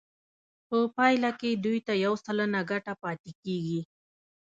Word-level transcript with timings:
په 0.67 0.77
پایله 0.95 1.31
کې 1.39 1.49
دوی 1.63 1.79
ته 1.87 1.93
یو 2.05 2.13
سلنه 2.25 2.59
ګټه 2.71 2.93
پاتې 3.03 3.31
کېږي 3.43 3.81